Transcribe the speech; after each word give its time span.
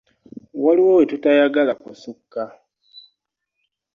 Waliwo 0.63 0.91
we 0.97 1.03
tutayagala 1.11 1.73
kusukka. 1.81 2.41